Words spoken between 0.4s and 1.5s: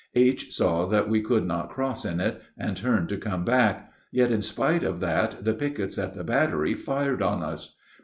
saw that we could